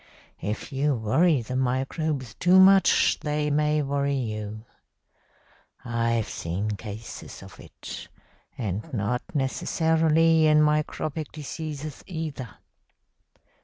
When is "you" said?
0.73-0.95, 4.15-4.65